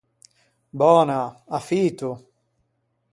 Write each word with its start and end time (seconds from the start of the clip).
Böna, 0.79 1.21
à 1.57 1.59
fito! 1.67 2.11